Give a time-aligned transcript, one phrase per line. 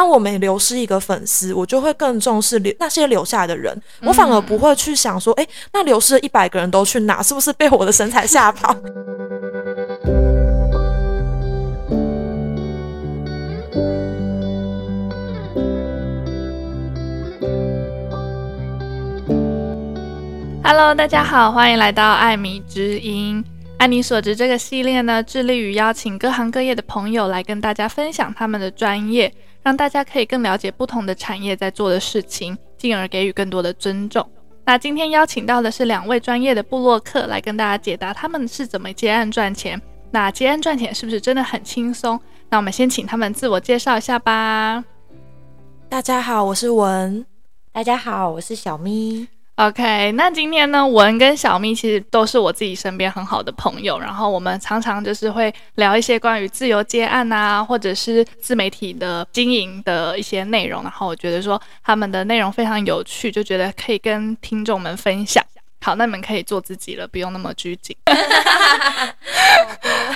[0.00, 7.22] 当我每流失一个粉丝，我就会更重视留那些留下来的人，我反而不会去想说，哎、欸，那流失了一百个人都去哪？
[7.22, 8.74] 是不是被我的身材吓跑？
[20.64, 23.44] Hello，大家好，欢迎来到艾米之音。
[23.76, 29.30] 艾你所知这个系列呢，致力于邀请各行各业的朋友来跟大家分享他们的专业，
[29.62, 34.28] 让大家可以更了解不同的产业在做的事情，进而给予更多的尊重。
[34.64, 39.80] 那今天邀请到的是两位专业的布洛克，来跟大家解答他们是怎么接案赚钱。
[40.10, 42.18] 那接案赚钱是不是真的很轻松？
[42.48, 44.84] 那我们先请他们自我介绍一下吧。
[45.88, 47.24] 大家好，我是文。
[47.72, 49.28] 大家好，我是小咪。
[49.60, 65.44] OK，那今天呢，文跟小咪其实都是我自己身边很好的朋友，然后我们常常就是会聊一些关于自由接案啊，或者是自媒体的经营的一些内容，然后我觉得说他们的内容非常有趣，就觉得可以跟听众们分享。
[65.82, 67.94] 好，那你们可以做自己了，不用那么拘谨。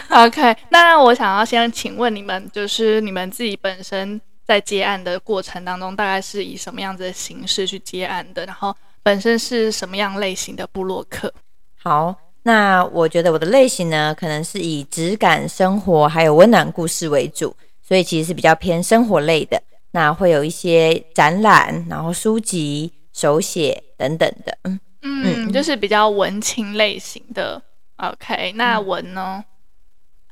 [0.08, 8.47] OK，那我想要先请问你们，就是你们自己本身在接案的过程当中，大概是以什么样子的形式去接案的？
[8.47, 8.75] 然后。
[9.05, 11.31] 本身是什么样类型的部落客？
[11.77, 17.55] 好，那我觉得我的类型呢，可能是以质感生活还有温暖故事为主，
[17.86, 19.62] 所以其实是比较偏生活类的。
[19.91, 24.56] 那会有一些展览，然后书籍、手写等等的。
[24.62, 27.62] 嗯嗯，就是比较文青类型的。
[27.97, 29.20] OK，那文呢？
[29.20, 29.45] 啊、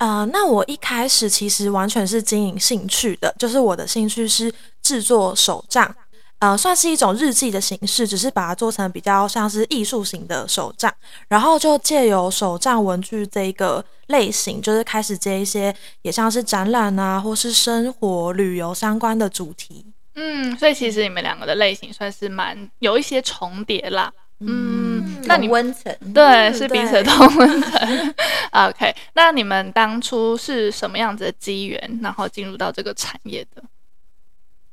[0.02, 5.94] 呃，那我一开始其实完全是经营兴趣的，就是我的兴趣是制作手账。
[6.40, 10.92] 呃，算是一种日记的形式，只是把它做成比较像是艺术型的手账，
[11.28, 19.86] 然后就借由手账文具这一个类型，就是开始接一些也像是展览啊，或是生活旅游相关的主题。
[20.16, 24.12] 嗯，所以其实你们两个的类型算是蛮有一些重叠啦。
[24.44, 28.14] 嗯，嗯，那你温层对，嗯、是彼此的同温层。
[28.52, 33.62] OK，那你们当初是什么样子的机缘，然后进入到这个产业的？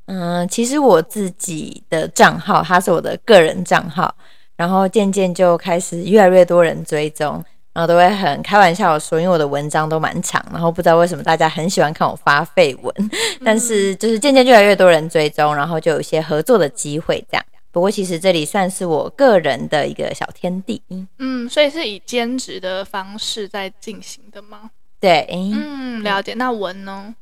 [0.08, 4.14] 嗯，其实我自己的账号，它是我的个人账号，
[4.56, 7.44] 然后渐渐就开始越来越多人追踪，
[7.74, 13.12] 然后都会很开玩笑说，因为我的文章都蛮长，然后不知道为什么大家很喜欢看我发废文，
[13.46, 17.46] 但是就是渐渐越来越多人追踪，然后就有一些合作的机会这样。
[17.72, 20.82] 不过其实这里算是我个人的一个小天地，
[21.20, 24.72] 嗯，所以是以兼职的方式在进行的吗？
[25.00, 26.34] 对，嗯，了解。
[26.34, 27.16] 那文呢？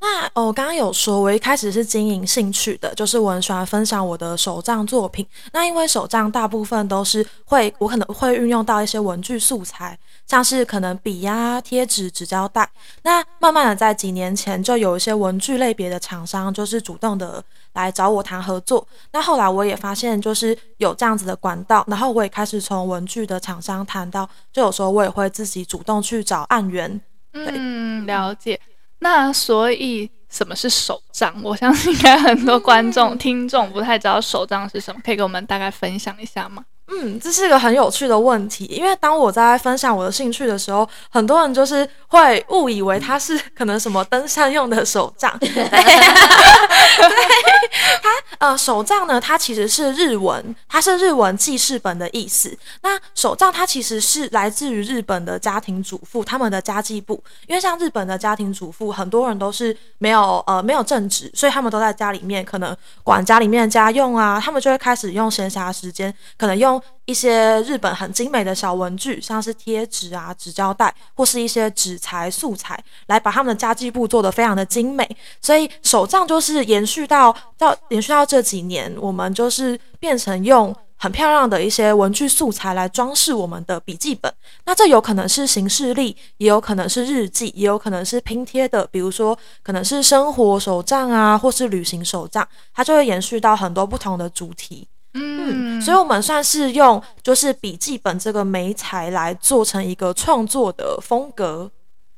[0.00, 5.24] 那哦，我刚刚有说，我一开始是经营兴趣的，就是我很喜欢分享我的手账作品。
[5.52, 9.96] 那因为手账大部分都是会，我可能会运用到一些文具素材，
[10.26, 12.68] 像是可能笔呀、贴纸、纸胶带。
[13.02, 17.42] 那慢慢的在几年前，就有一些文具类别的厂商，就是主动的
[17.74, 18.86] 来找我谈合作。
[19.12, 27.00] 那后来我也发现，就是有这样子的管道，然后我也开始从文具的厂商谈到，就有时候我也会自己主动去找案源。
[27.32, 28.58] 嗯，了解。
[29.00, 31.34] 那所以什么是手账？
[31.42, 36.64] 我相信应该很多观众、听众不太知道手账是什么，可以给我们大概分享一下吗？
[36.94, 45.34] 嗯，这是一个很有趣的问题，因为当我在分享我的兴趣的时候，很多人就是会误以为它是可能什么登山用的手杖。
[45.40, 45.48] 对，
[48.02, 52.56] 它呃手账呢，它其实是日文，它是日文记事本的意思。
[52.82, 66.81] 那手账它其实是来自于日本的家庭主妇他们的家计簿，因为像日本的家庭主妇，很多人都是没有呃没有正职，所以他们都在家里面可能管家里面的家用啊，他们就会开始用闲暇时间，可能用。
[67.04, 75.08] 一些日本很精美的小文具，像是贴纸啊、纸胶带，或是一些纸材素材，来把他们的家计簿做得非常的精美。
[75.40, 84.32] 所以手账就是延续到到延续到这几年，我们就是变成用很漂亮的一些文具素材来装饰我们的笔记本。
[84.64, 94.86] 那这有可能是行事历，也有可能是日记，也有可能是拼贴的，比如说可能是生活手账啊，或是旅行手账，它就会延续到很多不同的主题。
[95.14, 101.70] 嗯，所以我们算是用就是笔记本这个媒材来做成一个创作的风格，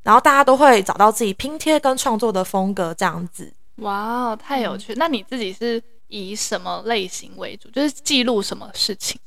[0.02, 3.52] 然后大家都会找到自己拼贴跟创作的风格这样子。
[3.76, 4.94] 哇，太有趣！
[4.94, 7.69] 那你自己是以什么类型为主？
[7.70, 9.20] 就是记录什么事情？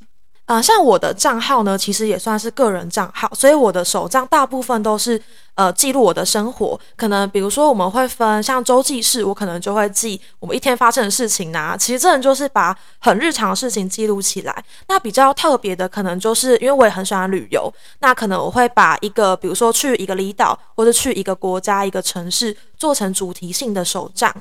[0.47, 5.21] 呃，像我的账号呢，其实也算是个人账号，所以我的手账大部分都是
[5.55, 6.79] 呃记录我的生活。
[6.95, 11.77] 可能比如说我们会分像周记式，我可能就会记我们一天发生的事情呐、啊。
[11.77, 14.63] 其实这人就是把很日常的事情记录起来。
[14.87, 17.69] 那比较特别的，可能就是因为我也很喜欢旅游，
[17.99, 24.33] 那可能我会把一个比如说去一个离岛或者去一个国家一个城市做成主题性的手账。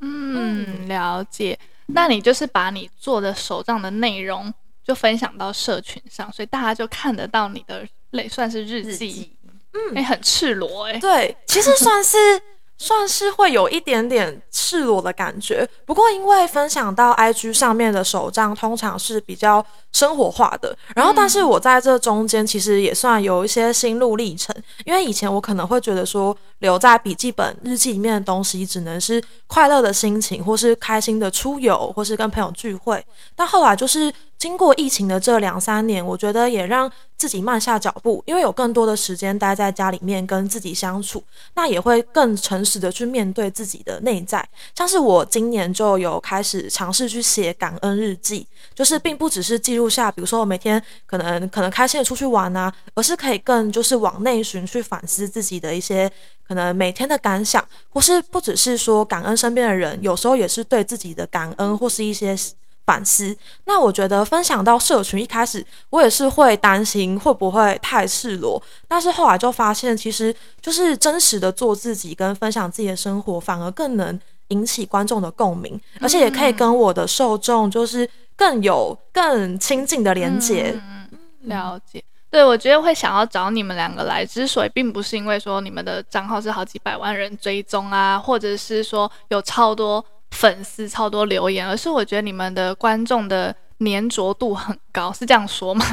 [0.00, 1.58] 嗯，了解。
[1.88, 4.50] 那你就是把你做的手账的内容
[4.84, 9.36] 就分享到社群上，所以大家就看得到你的类算是日记，
[9.74, 10.98] 嗯，哎、欸，很赤裸哎、欸。
[10.98, 12.16] 对，其实算是。
[12.78, 24.52] 算是会有一点点赤裸的感觉，不过因为分享到 IG 上面的手账通常是比较生活化的，然后但是我在这中间其实也算有一些心路历程，
[24.84, 33.04] 因为以前我可能会觉得说留在笔记本日记里面的东西只能是快乐的心情，或是开心的出游，或是跟朋友聚会，
[33.36, 34.12] 但后来就是。
[34.42, 41.22] 经过疫情的这两三年，我觉得也让自己慢下脚步，因为有更多的时间待在家里面跟自己相处，
[41.54, 44.44] 那也会更诚实的去面对自己的内在。
[44.74, 48.44] 像是我今年就有开始尝试去写感恩日记，
[48.74, 56.10] 就是并不只是记录下，比如说我每天可能可能开心的出去玩啊，而是可以更就是往内寻去反思自己的一些
[56.48, 62.36] 可能每天的感想，或是不只是说感恩身边的人，有时候也是对自己的感恩或是一些。
[62.84, 63.36] 反思。
[63.64, 74.18] 那我觉得分享到社群，一开始我也是会担心会不会太赤裸，但是后来就发现，其实就是真实的做自己跟分享自己的生活，反而更能
[74.48, 80.74] 引起观众的共鸣，而且也可以跟我的受众就是更有更亲近的连接。
[80.74, 81.08] 嗯，
[81.42, 82.02] 了解。
[82.30, 90.04] 对，我觉得会想要找你们两个来，之所以并不是因为说你们的账号是好几百万人追踪啊，或者是说有超多。
[90.32, 95.84] 粉丝超多留言，而是我觉得你们的观众的粘着度很高，是这样说吗？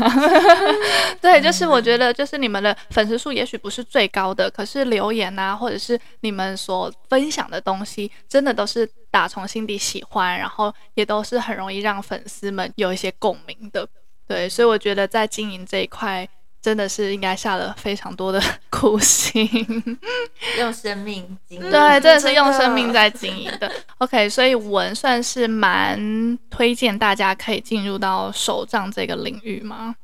[1.21, 13.87] 对，就是我觉得，就是你们的粉丝数也许不是最高的，可是留言啊，或者是你们所分享的东西，真的都是打从心底喜欢，然后也都是很容易让粉丝们有一些共鸣的。
[14.27, 16.27] 对，所以我觉得在经营这一块。
[16.61, 19.47] 真的是应该下了非常多的苦心，
[20.57, 21.71] 用生命经营。
[21.71, 23.71] 对，真的是用生命在经营的。
[23.99, 29.95] OK，所以文算是蛮推荐大家可以进入到手账这个领域吗？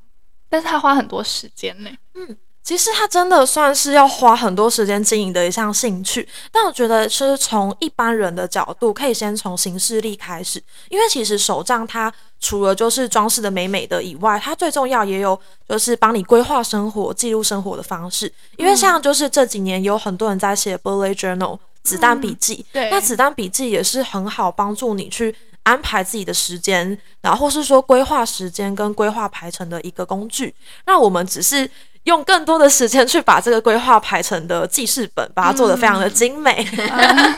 [0.47, 1.89] 但是他花很多时间呢。
[2.13, 2.37] 嗯。
[2.65, 15.39] 其实它真的算是要花很多时间经营的一项兴趣，但我觉得是从一般人的角度，可以先从形式力开始，因为其实手账它除了就是装饰的美美的以外，它最重要也有
[15.69, 18.33] 就是帮你规划生活、记录生活的方式。
[18.57, 30.55] 因为像就是这几年有很多人在写 bullet journal 子弹笔记，对，那子弹笔记也是很好帮助你去安排自己的时间，然后是说规划时间跟规划排程的一个工具。
[30.87, 31.69] 那我们只是。
[32.05, 36.67] 用更多的时间去把这个规划排成的记事本，把它做得非常的精美。
[36.77, 37.35] 嗯、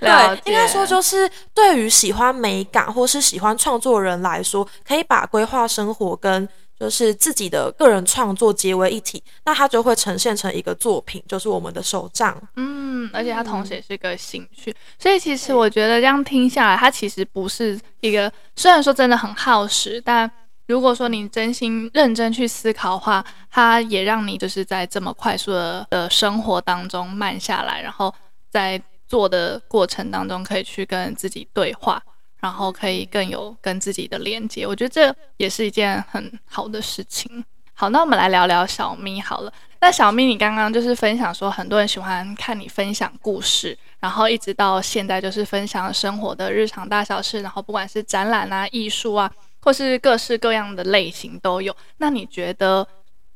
[0.00, 6.46] 对，应该说就是对于喜欢美感或是喜欢创作人来说，可以把规划生活跟
[6.78, 12.36] 就是自己的个人创作结为一体，那它就会呈现成一个作品，就是我们的手账。
[12.56, 20.30] 嗯，而且它同时也是一个兴趣，所以其实我觉得这样听下来，它其实不是一个，虽然说真的很耗时，但。
[20.70, 28.14] 如果说你真心认真去思考的话，它也让你就是在这么快速的的生活当中慢下来，然后
[28.48, 32.00] 在做的过程当中可以去跟自己对话，
[32.38, 34.64] 然后可以更有跟自己的连接。
[34.64, 37.44] 我觉得这也是一件很好的事情。
[37.74, 39.52] 好，那我们来聊聊小咪好了。
[39.80, 49.28] 那小咪，你刚刚就是分享说很多人喜欢看你分享故事，然后一直到现在就是分享生活的日常大小事，然后不管是展览啊、艺术啊。
[49.60, 51.74] 或是各式各样的类型都有。
[51.98, 52.86] 那你觉得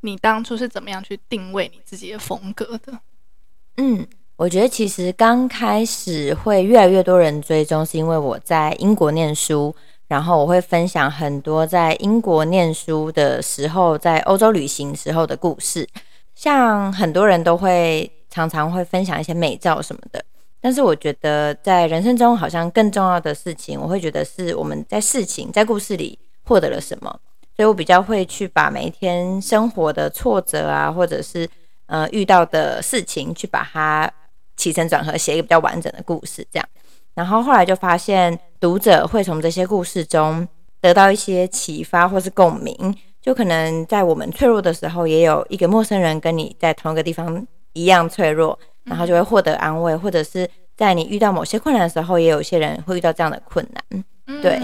[0.01, 2.99] 你当初是怎么样去定位你自己的风格的？
[3.77, 9.75] 嗯，我觉得其实刚开始会越来越多人追踪，是因为我在英国念书，
[10.07, 15.89] 然后我会分享很多在英国念书的时候，在欧洲旅行时候的故事。
[16.35, 20.25] 像很多人都会常常会分享一些美照什么的。
[20.65, 27.21] 但是我觉得，在人生中好像更重要的事情，我会觉得是我们在事情、在故事里获得了什么。
[27.55, 31.47] 所以我比较会去把每一天生活的挫折啊，或者是
[31.85, 34.11] 呃遇到的事情，去把它
[34.57, 36.67] 起承转合写一个比较完整的故事，这样。
[37.13, 40.49] 然后后来就发现，读者会从这些故事中
[40.81, 42.75] 得到一些启发或是共鸣。
[43.21, 48.59] 就可能在我们脆弱的时候，也有一个陌生人跟你在同一个地方一样脆弱。
[48.85, 54.05] 然后就会获得安慰，或者是在你遇到某些困难的时候，也有一些人会遇到这样的困难。
[54.43, 54.59] 对，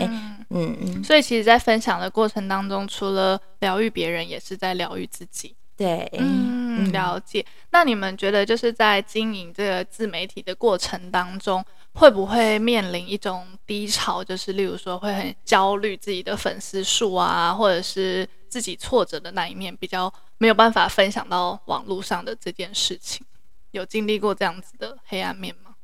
[0.51, 1.05] 嗯嗯。
[1.05, 5.55] 所以其实，在分享的过程当中，除了疗愈别人，也是在疗愈自己。
[5.77, 7.45] 对，嗯，了解。
[7.71, 14.23] 那你们觉得，就是在经营这个自媒体的过程当中，会不会面临一种低潮？
[14.23, 23.25] 就是例如说，会很焦虑自己的粉丝数啊，或者是自己挫折的那一面，比较没有办法分享到网络上的这件事情。
[23.73, 25.75] 有经历过这样子的黑暗面吗？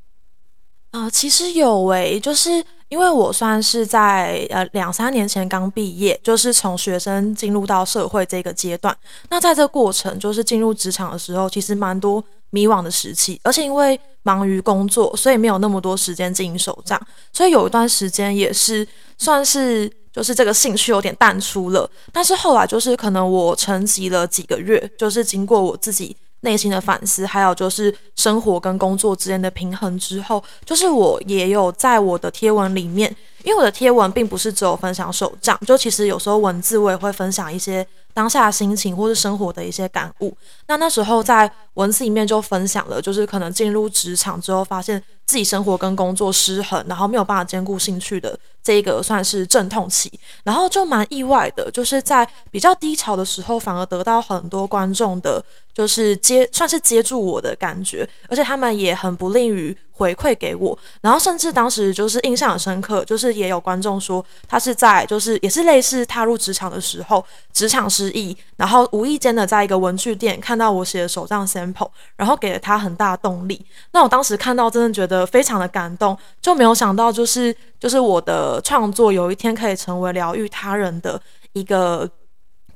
[0.93, 8.97] 啊、其实有诶、就是因为我算是在呃两三年前刚毕业，就是从学生进入到社会这个阶段。
[9.29, 16.99] 那在这过程，就是进入职场的时候，其实蛮多迷惘的时期，而且因为忙于工作，所以没有那么多时间经营手账，
[17.31, 18.87] 所以有一段时间也是
[19.19, 21.91] 算是就是这个兴趣有点淡出了。
[22.11, 26.17] 但是后来就是可能我沉寂了几个月，就是经过我自己。
[26.47, 37.85] 内心的反思，还有就是生活跟工作之间的平衡之后，就是我也有在我的贴文里面，因为我的贴文并不是只有分享手账，就其实有时候文字我也会分享一些
[38.15, 40.33] 当下的心情或是生活的一些感悟。
[40.69, 50.11] 那那时候在文字里面就分享了，就是可能进入职场之后，发现自己生活跟工作失衡，然后没有办法兼顾兴趣的这一个算是阵痛期，
[50.45, 55.45] 然后就蛮意外的，就是在比较低潮的时候，反而得到很多观众的。
[55.77, 73.63] 就是接算是接住我的感觉，而且他们也很不吝于回馈给我，然后甚至当时就是印象很深刻，就是也有观众说他是在就是也是类似踏入职场的时候职场失意，然后无意间的在一个文具店看到我写的手账 sample，然后给了他很大动力。
[73.93, 81.21] 那我当时看到真的觉得非常的感动，就没有想到就是就是我的创作有一天可以成为疗愈他人的
[81.53, 82.11] 一个。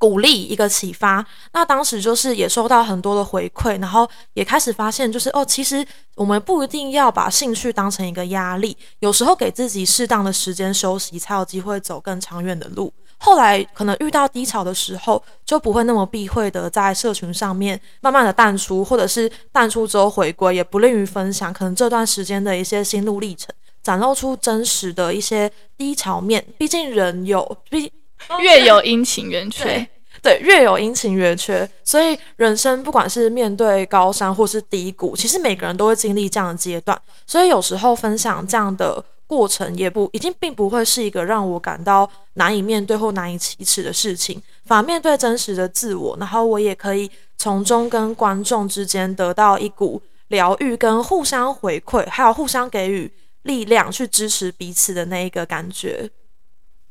[0.00, 12.90] 鼓励一个启发，那当时就是也收到很多的回馈，然后也开始发现，就是哦，其实我们不一定要把兴趣当成一个压力，有时候给自己适当的时间休息，才有机会走更长远的路。
[13.20, 26.44] 后来可能遇到低潮的时候，就不会那么避讳的在社群上面慢慢的淡出，或者是淡出之后回归，也不吝于分享可能这段时间的一些心路历程，展露出真实的一些低潮面。
[26.58, 27.92] 毕竟人有，毕。
[28.38, 29.88] 月有阴晴圆缺，
[30.20, 37.00] 对，月有阴晴圆缺，所以人生不管是面对高山或是低谷，其实每个人都会经历这样的阶段。
[37.26, 47.08] 所以有时候分享这样的过程，也不已经并不会是一个让我感到难以面对或难以启齿的事情，反而面对真实的自我，然后我也可以
[47.38, 53.08] 从中跟观众之间得到一股疗愈，跟互相回馈，还有互相给予
[53.42, 56.10] 力量，去支持彼此的那一个感觉。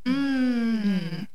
[0.05, 1.27] 嗯，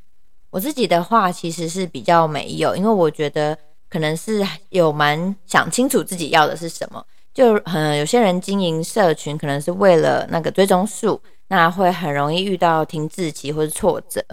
[0.48, 3.58] 我自己的话其实是比较没有，因为我觉得
[3.90, 7.04] 可能是有蛮想清楚自己要的是什么。
[7.34, 14.24] 就很，有些人经营社群可能是为了那个追踪数，那会很容易遇到停滞期或是挫折。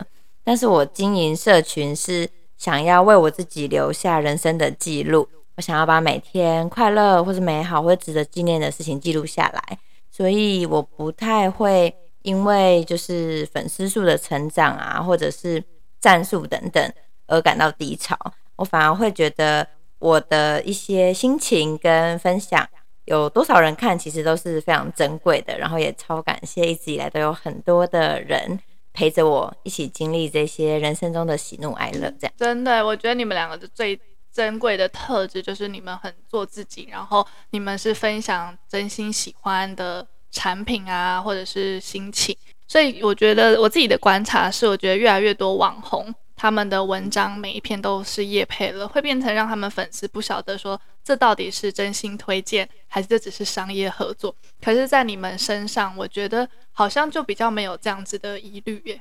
[0.44, 5.28] 但是我经营社群是想要为我自己留下人生的记录，
[5.58, 9.80] 我想要把每天快乐或是美好或值得纪念的事情记录下来，
[10.10, 11.94] 所以我不太会。
[12.24, 15.64] 因为就是粉丝数的成长啊，或者是
[16.00, 16.94] 赞数等等
[17.26, 18.16] 而感到低潮，
[18.58, 19.68] 我反而会觉得
[19.98, 22.70] 我的一些心情跟分享
[23.12, 25.58] 有多少人看，其实都是非常珍贵的。
[25.58, 28.60] 然后也超感谢一直以来都有很多的人
[28.94, 32.12] 陪着我一起经历这些人生中的喜怒哀乐。
[32.20, 34.00] 这样真的，我觉得你们两个的最
[34.34, 40.08] 珍贵的特质就是你们很做自己，然后你们是分享真心喜欢的。
[40.34, 42.34] 产品啊，或者是心情，
[42.66, 46.06] 所以我觉得我自己的观察是，我觉得越来越多网红
[46.42, 54.36] 他们的文章每一篇都是叶配了，会变成让他们粉丝不晓得说这到底是真心推荐，还是这只是商业合作。
[54.60, 59.00] 可是，在你们身上，我觉得好像就比较没有这样子的疑虑耶。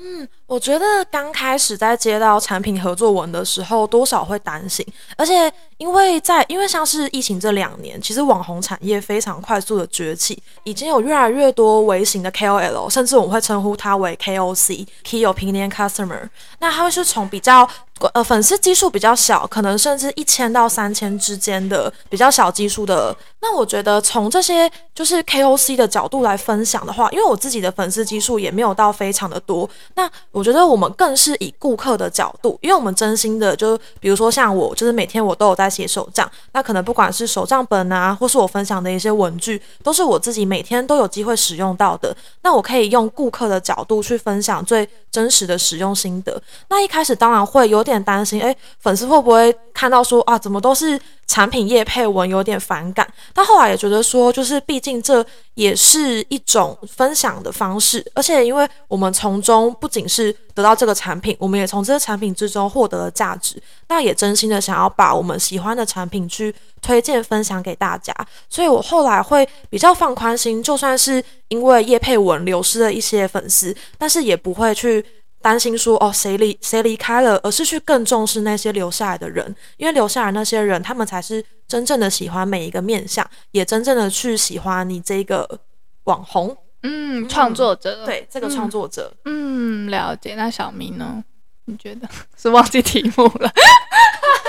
[0.00, 4.82] 嗯，我觉得刚开始在接到产品合作文的时候，多少会担心，
[5.18, 5.52] 而且
[5.82, 16.28] 因为在因为像是疫情这两年，其实网红产业非常快速的崛起，已经有越来越多微型的 KOL，甚至我们会称呼它为 KOC（Key Opinion Customer）。
[16.60, 17.68] 那它会是从比较。
[18.14, 23.16] 呃，粉丝基数比较小，可能甚至一千到三千之间的比较小基数的。
[23.40, 29.70] 那我觉得从这些就是 KOC 的角度来分享的话，因为我自己的粉丝基数也没有到非常的多。
[29.94, 36.30] 那我觉得我们更是以顾客的角度，因为我们真心的，就比如说像我，就是每天我都有在写手账。
[36.52, 42.14] 那可能不管是手账本啊，或是我分享的一些文具，都是我自己每天都有机会使用到的。
[42.42, 46.38] 那我可以用顾客的角度去分享最真实的使用心得。
[46.68, 48.02] 那一开始当然会有点。
[48.02, 51.00] 担心，诶，粉丝会不会看到说啊，怎么都是
[51.32, 53.10] 产品业配文，有点反感？
[53.32, 55.24] 但后来也觉得说，就是毕竟这
[55.54, 63.56] 也是一种分享的方式，而且因为我们从中不仅是得到这个产品，我们也从这个产品之中获得了价值，
[63.88, 68.14] 那也真心的想要把我们喜欢的产品去推荐分享给大家，
[68.50, 75.02] 所以我后来会比较放宽心，就算是因为业配文流失了一些粉丝，但是也不会去。
[75.42, 85.60] 担心说哦，谁离谁离开了，而是去更重视那些留下来的人，因为留下来那些人，他们才是真正的喜欢每一个面相，也真正的去喜欢你这个
[86.04, 86.56] 网红。
[86.84, 90.34] 嗯，创作者，对这个创作者嗯，嗯，了解。
[90.34, 91.22] 那小明呢？
[91.66, 93.52] 你觉得 是忘记题目了？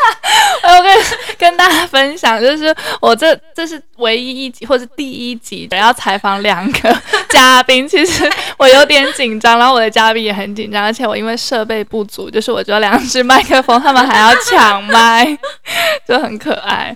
[0.64, 7.88] 我跟跟大家分享，就是我这这是唯一一集，或是第一集，要采访两个 嘉宾。
[7.88, 15.38] 其实我有点紧张，然后我的嘉宾也很紧张，而且我因为设备不足，就是我只有两只麦克风，他们还要抢麦，
[16.08, 16.96] 就很可爱。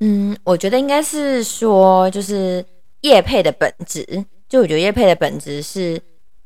[0.00, 2.64] 嗯，我觉得应该是说，就是
[3.02, 4.24] 叶配的本质。
[4.48, 6.00] 就我觉得叶配的本质是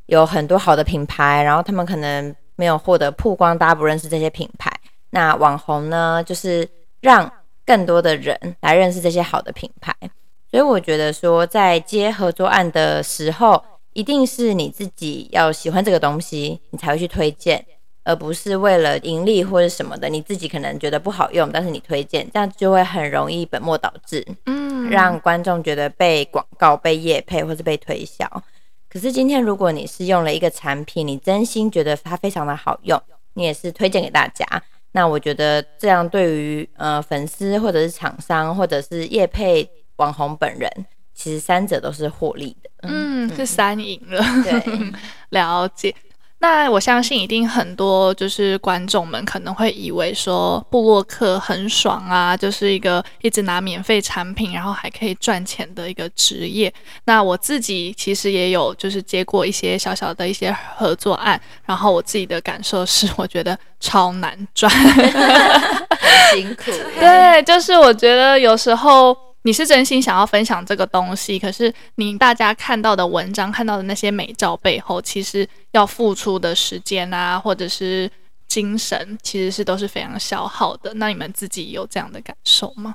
[0.06, 4.70] 有很多好的品牌，然后他们可能没有获得曝光，大家不认识这些品牌。
[5.14, 6.68] 那网红呢，就是
[7.00, 7.33] 让
[7.64, 9.94] 更多的人来认识这些好的品牌。
[10.50, 17.64] 所以我觉得说，在接合作案的时候，一定是你自己要喜欢这个东西，你才会去推荐。
[18.06, 28.28] 而不是为了盈利或者什么的，你自己可能觉得不好用，但是你推荐，这样就会很容易本末倒置，嗯，让观众觉得被广告、被业配或是被推销。
[28.90, 33.00] 可是今天如果你是用了一个产品，你真心觉得它非常的好用，
[33.33, 34.44] 你也是推荐给大家，
[34.97, 40.71] 那我觉得这样对于呃粉丝或者是厂商或者是业配网红本人，
[41.13, 44.93] 其实三者都是获利的，嗯，是三赢了，对，
[45.31, 45.93] 了解。
[46.47, 56.71] 那我相信一定很多就是观众们可能会以为说布洛克很爽啊，就是一个一直拿免费产品，然后还可以赚钱的一个职业。
[57.07, 66.65] 那我自己其实也有就是接过一些小小的一些合作案，然后我自己的感受是，我觉得超难赚，很辛苦。
[67.01, 69.17] 对，就是我觉得有时候。
[69.47, 78.11] 你是真心想要分享这个东西，可是你大家看到的文章、看到的那些美照背后，其实要付出的时间啊，或者是
[78.49, 80.95] 精神，其实是都是非常消耗的。
[80.95, 82.95] 那你们自己有这样的感受吗？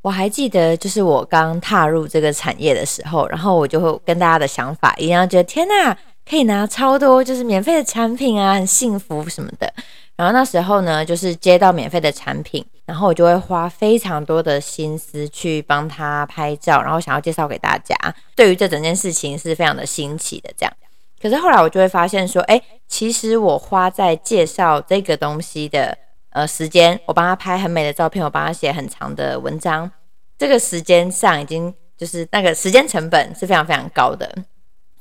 [0.00, 9.70] 我还记得，就是我刚踏入这个产业的时候，然后我就会跟大家的想法一样，觉得天哪，可以拿超多就是免费的产品啊，很幸福什么的。
[10.16, 17.94] 然后那时候呢，就是接到免费的产品，然后我就会花非常多的心思去帮他拍照，然后想要介绍给大家。
[18.36, 20.72] 对于这整件事情是非常的新奇的这样。
[21.20, 25.98] 可是后来我就会发现说，哎，其实我花在介绍这个东西的
[26.30, 29.90] 呃时间，我帮他拍很美的照片，我帮他写很长的文章，
[30.38, 34.32] 这个时间上已经就是那个时间成本是非常非常高的。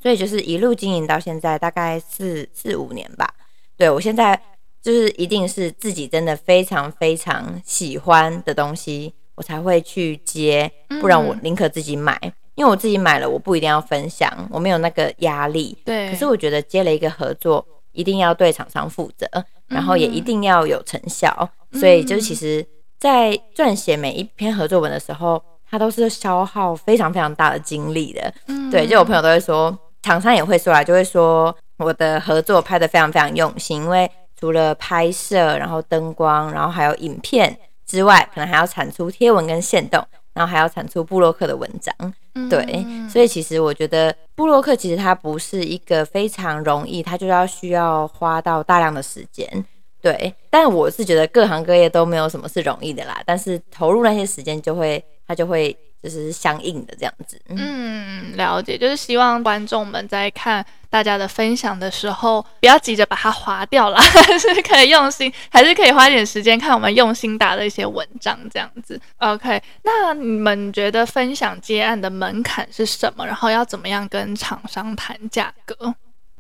[0.02, 3.32] 所以就是一路经营到现在，大概四四五年吧。
[3.78, 4.42] 对，我现在。
[4.86, 10.72] 就是一定是自己真的非常非常喜欢的东西，我才会去接，
[11.02, 12.16] 不然我宁可自己买，
[12.54, 15.76] 因为我自己买了，我不一定要分享，我没有那个压力。
[15.84, 16.12] 对。
[16.12, 19.28] 可是我觉得接了一个合作，一定要对厂商负责，
[19.66, 21.50] 然后也一定要有成效。
[21.74, 22.64] 所以就是其实，
[23.00, 28.32] 在撰写每一篇合作文的时候，它都是消耗非常非常大的精力的。
[28.70, 34.08] 对，就我朋友都会说，厂商也会说啦，就会说我的合作拍得非常非常用心，因为。
[34.46, 40.00] 除了拍摄，然后灯光，然后还有影片之外，可能还要产出贴文跟线动，
[40.36, 41.92] 然后还要产出布洛克的文章。
[42.36, 49.66] 嗯、对，所以其实我觉得布洛克其实它不是一个非常容易，它就要需要花到大量的时间。
[50.00, 55.76] 对，但我是觉得各行各业都没有什么是容易的啦，但是投入那些时间就会，它就会。
[56.06, 58.78] 就是相应的这样子，嗯，了解。
[58.78, 69.02] 就是希望观众们在看大家的分享的时候，不要急着把它划掉了，还 是可以用心，还是可以花点时间看我们用心打的一些文章这样子。
[69.18, 73.26] OK，那你们觉得分享接案的门槛是什么？
[73.26, 75.76] 然后要怎么样跟厂商谈价格？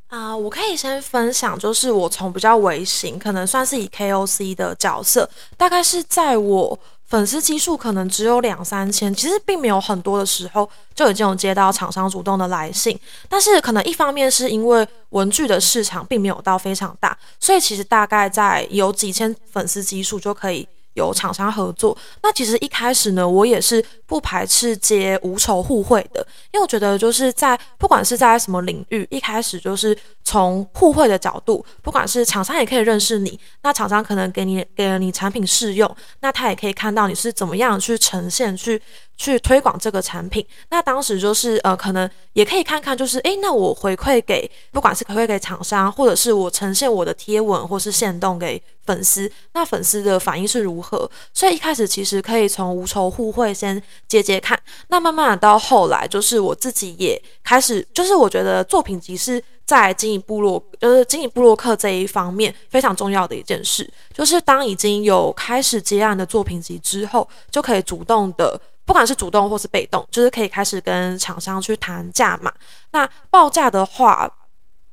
[0.10, 6.80] 啊、呃，我可以先分享，就是我从比较微型，可能算是以 KOC 的角色，大概是在我。
[7.08, 13.00] 粉丝基数可能只有两三千，其实并没有很多的时候，就已经有接到厂商主动的来信。
[13.30, 20.68] 但是可能一方面是因为文具的市场并没有到非常大，所以其实大概在有几千粉丝基数就可以。
[20.96, 29.94] 有厂商合作，那其实一开始呢，我也是不排斥接无酬互惠的，因为我觉得就是在不管是在什么领域，一开始就是
[30.25, 38.81] 从互惠的角度，不管是厂商也可以认识你，那厂商可能给你给了你产品试用，那他也可以看到你是怎么样去呈现去。
[39.17, 51.09] 去推广这个产品，那当时就是呃，可能也可以看看，就是诶，那我回馈给不管是回馈给厂商，或者是我呈现我的贴文或是限动给粉丝，那粉丝的反应是如何？
[51.33, 54.59] 所以一开始其实可以从无酬互惠先接接看，
[54.89, 68.60] 那慢慢的到后来，就是我自己也开始，就是我觉得作品集是在经营部落，就是经营部落客这一方面非常重要的一件事，就是当已经有开始接案的作品集之后，就可以主动的。
[68.86, 72.54] 不管是主动或是被动，就是可以开始跟厂商去谈价嘛。
[72.91, 74.32] 那报价的话。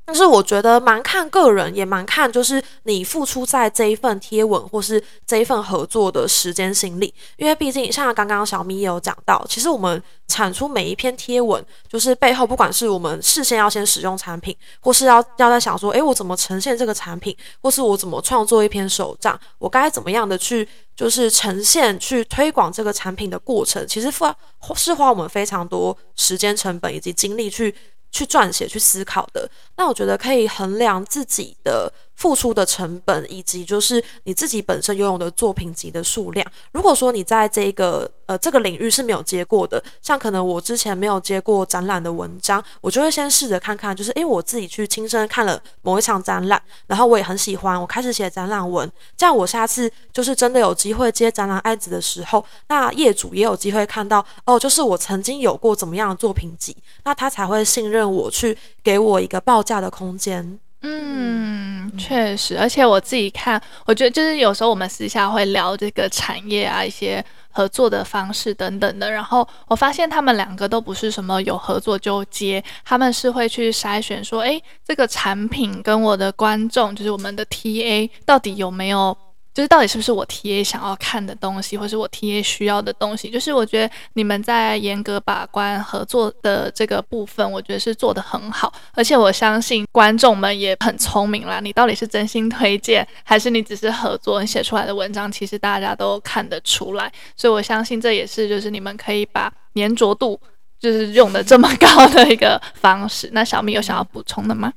[0.04, 24.34] 但是我觉得蛮看个人，也蛮看就是你付出在这一份贴文或是这一份合作的时间心力，因为毕竟像刚刚小咪也有讲到，其实我们产出每一篇贴文，就是背后不管是我们事先要先使用产品，或是要要在想说，诶，我怎么呈现这个产品，或是我怎么创作一篇手账，我该怎么样的去就是呈现去推广这个产品的过程，其实花
[24.74, 27.72] 是花我们非常多时间成本以及精力去。
[28.12, 36.46] 去撰写、去思考的，那我觉得可以衡量自己的付出的成本，以及就是你自己本身拥有的作品集的数量。
[36.72, 60.61] 如果说你在这个呃这个领域是没有接过的，像可能我之前没有接过展览的文章，我就会先试着看看，就是诶，我自己去亲身看了某一场展览，然后我也很喜欢，我开始写展览文，这样我下次就是真的有机会接展览案子的时候，那业主也有机会看到哦，就是我曾经有过怎么样的作品集，那他才会信任我去给我一个报价的空间。
[60.84, 79.16] 嗯，确实，而且我自己看，我觉得就是有时候我们私下会聊这个产业啊，一些合作的方式等等的，然后我发现他们两个都不是什么有合作就接，他们是会去筛选说，诶，这个产品跟我的观众，就是我们的 TA 到底有没有。
[79.54, 83.28] 就是到底是不是我 TA 想要看的东西，或是我 TA 需要的东西？
[83.28, 88.72] 就是我觉得你们在严格把关合作的这个部分，我觉得是做得很好。
[88.94, 91.60] 而且我相信观众们也很聪明啦。
[91.60, 94.40] 你到底是真心推荐，还是你只是合作？
[94.40, 97.12] 你写出来的文章其实大家都看得出来。
[97.36, 100.40] 所以我相信这也是就是你们可以把粘着度
[100.80, 103.28] 就是用的这么高的一个方式。
[103.34, 104.72] 那小米有想要补充的吗？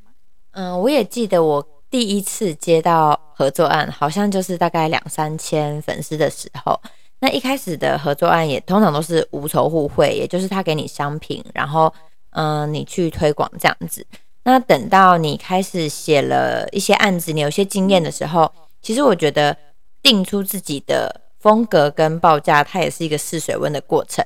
[0.52, 1.66] 嗯，我也记得我。
[1.96, 6.78] 第一次接到合作案，好像就是大概两三千粉丝的时候。
[7.20, 11.86] 那一开始的合作案也通常都是无酬互惠，也就是他给你商品，然后
[12.32, 14.06] 嗯、呃，你去推广这样子。
[14.44, 19.56] 那等到你开始写了一些案子，你有些经验的时候，其实我觉得
[20.04, 24.22] 定出自己的风格跟报价，它也是一个试水温的过程。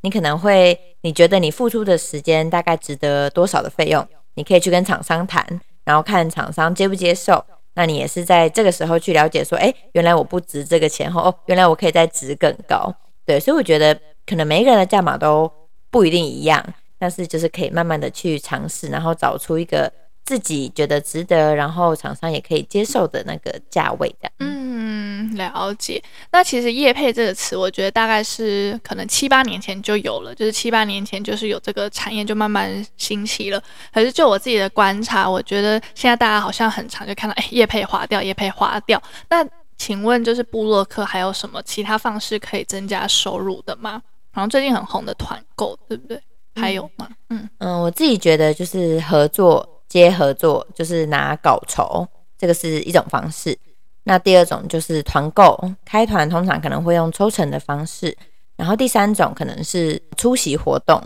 [0.00, 4.04] 你可能会，你觉得你付出的时间大概值得多少的费用，
[4.34, 5.60] 你可以去跟厂商谈。
[5.84, 15.50] 然后看厂商接不接受，那你也是在这个时候去了解说，哎，原来我不值这个钱哦，原来我可以再值更高，对，所以我觉得可能每一个人的价码都
[15.90, 16.64] 不一定一样，
[16.98, 19.92] 但是就是可以慢慢的去尝试，然后找出一个
[20.24, 24.32] 自己觉得值得，然后厂商也可以接受的那个价位这样。
[24.38, 26.02] 嗯，了解。
[26.30, 33.62] 那其实业配这个词，我觉得大概是可能七八年前就有了，就是七八年前就是有这个产业就慢慢兴起了。
[33.92, 39.02] 可是就我自己的观察，我觉得现在大家好像很常就看到，哎，业配划掉，业配划掉。
[39.28, 39.44] 那
[39.76, 44.00] 请问，就是布洛克还有什么其他方式可以增加收入的吗？
[44.32, 46.20] 然后最近很红的团购，对不对？
[46.54, 47.08] 还有吗？
[47.30, 49.68] 嗯嗯，我自己觉得就是合作。
[49.92, 53.54] 接合作就是拿稿酬，这个是一种方式。
[54.04, 58.16] 那第二种就是团购，开团通常可能会用抽成的方式。
[58.56, 60.98] 然后第三种可能是出席活动，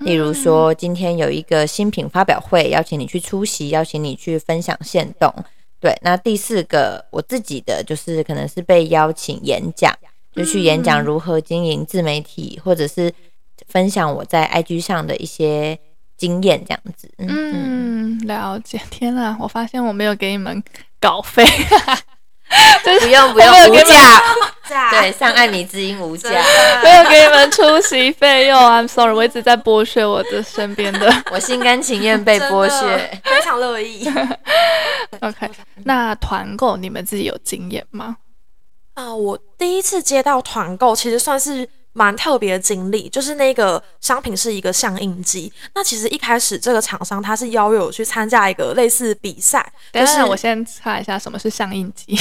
[0.00, 5.32] 例如说今天有一个新品发表会，邀请你去出席，邀请你去分享现动。
[5.80, 9.90] 对，那第四个我自己的就是可能是被邀请演讲，
[10.32, 13.10] 就去演讲如何经营自媒体，或者是
[13.68, 15.78] 分享我在 IG 上的一些。
[16.24, 18.80] 经验这样子，嗯，了解。
[18.88, 20.64] 天啊，我发现我没有给你们
[20.98, 21.44] 稿费，
[22.82, 24.22] 不用不用，无价，
[24.90, 26.30] 对，上艾米之音无价，
[26.82, 28.58] 没有给你们出席费用。
[28.58, 34.10] I'm sorry，我一直在剥削我的身边的， 我心甘情愿被剥削，非常乐意。
[35.20, 35.50] OK，
[35.84, 38.16] 那团购你们自己有经验吗？
[38.94, 41.68] 啊，我第一次接到团购，其实算是。
[41.94, 45.50] 蛮特别的经历，就是那个商品是一个相印机。
[45.74, 49.72] 那其实一开始这个厂商他是邀约我去参加一个类似比赛。
[49.90, 52.18] 但是我先查一下什么是相印机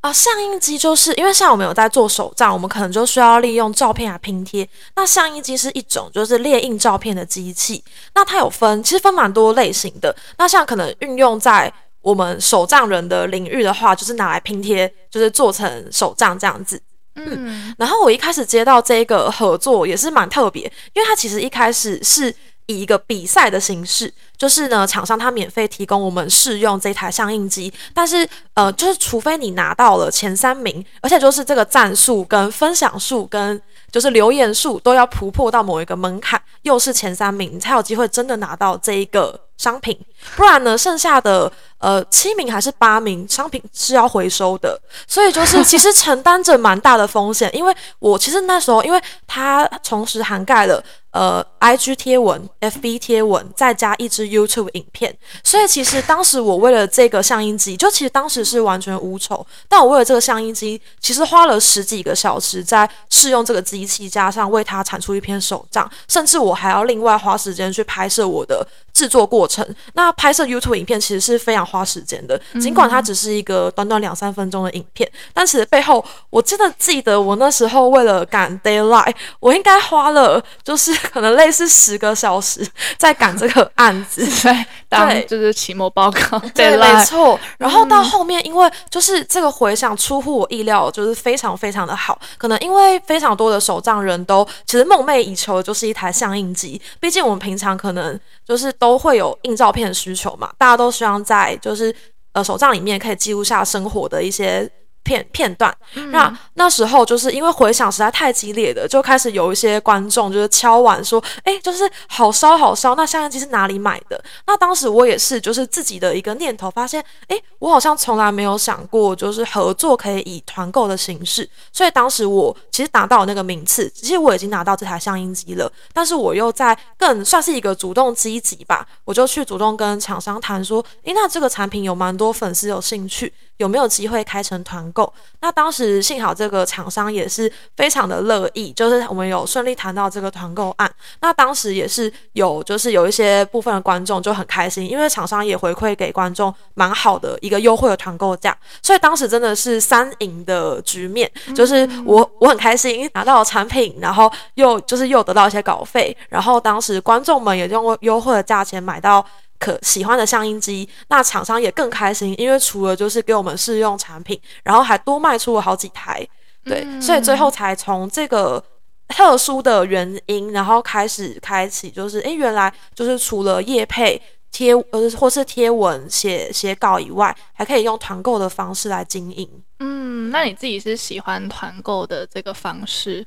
[0.00, 0.12] 啊？
[0.12, 4.68] 相印机就是因为像我们有在做手账，我们可能就需要利用照片来拼贴。
[4.96, 7.82] 那相印机是一种就是列印照片的机器。
[8.14, 10.14] 那它有分，其实分蛮多类型的。
[10.38, 16.82] 那像可能运用在我们手账人的领域的话，就是拿来拼贴，就是做成手账这样子。
[17.14, 20.62] 嗯，然后我一开始接到这个合作也是蛮特别，
[20.94, 22.34] 因为它其实一开始是
[22.66, 39.38] 以一个比赛的形式，就是呢，厂商他免费提供我们试用这台相印机，但是呃，就是除非你拿到了前三名，而且就是这个赞数跟分享数跟就是留言数都要突破到某一个门槛，又是前三名，你才有机会真的拿到这一个。
[39.62, 39.96] 商品，
[40.34, 50.82] 不然呢，剩下的呃七名还是八名商品是要回收的，所以就是其实承担着蛮大的风险，因为我其实那时候，因为它同时涵盖了。
[51.12, 69.62] 呃，IG 贴文、FB 贴文，再加一支 YouTube 影片，所以其实当时我为了这个相机机，就其实当时是完全无酬，但我为了这个相机机，其实花了十几个小时在试用这个机器，加上为它产出一篇手账，甚至我还要另外花时间去拍摄我的制作过程。
[69.92, 80.90] 那拍摄 YouTube 影片其实是非常花时间的，尽管它只是一个短短两三分钟的影片，但是背后我真的记得我那时候为了赶 deadline，我应该花了就是。
[81.10, 87.38] 可能类似十个小时在赶这个案子，对，当就是期末报告，对， 没错。
[87.58, 92.18] 然后到后面，因为就是这个回想出乎我意料，就是非常非常的好。
[92.38, 101.94] 可能因为非常多的手账人都其实梦寐以求的就是一台相印机，毕竟我们平常可能就是都会有印照片的需求嘛，大家都希望在就是
[102.32, 104.70] 呃手账里面可以记录下生活的一些。
[105.04, 105.74] 片片段，
[106.10, 112.94] 那那时候就是因为回响实在太激烈的，就开始有一些观众就是敲碗说，哎，就是好烧好烧。
[112.94, 114.22] 那相机是哪里买的？
[114.46, 121.48] 那当时我也是，就是自己的一个念头，发现，哎，我好像从来没有想过，就是合作可以以团购的形式。
[121.72, 133.32] 所以当时我其实拿到那个名次，其实我已经拿到这台相机机了，但是我又在更算是一个主动积极吧，我就去主动跟厂商谈说，哎，那这个产品有蛮多粉丝有兴趣。
[133.58, 135.12] 有没有机会开成团购？
[135.40, 140.90] 那当时幸好这个厂商也是非常的乐意，就是我们有顺利谈到这个团购案。
[141.20, 159.24] 那当时也是有，就是有一些部分的观众就很开心，因为厂商也回馈给观众蛮好的一个优惠的团购价，所以当时真的是三赢的局面，就是我我很开心拿到了产品，然后又就是又得到一些稿费，然后当时观众们也用优惠的价钱买到。
[159.62, 166.26] 可喜欢的相音机，那厂商也更开心，因为除了就是给我们试用产品，然后还多卖出了好几台，
[166.64, 168.60] 对，嗯、所以最后才从这个
[169.06, 174.20] 特殊的原因，然后开始开启，就是诶，原来就是除了业配
[174.50, 179.48] 贴呃或是贴文写写稿以外，还可以用团购的方式来经营。
[179.78, 183.24] 嗯，那你自己是喜欢团购的这个方式？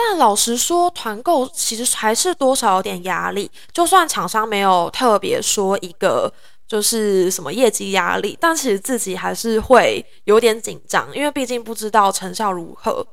[0.00, 3.50] 但老实说，团购其实还是多少有点压力。
[3.72, 6.32] 就算厂商没有特别说一个
[6.68, 13.04] 就是什么业绩压力，但其实自己还是会有点紧张，因为毕竟不知道成效如何。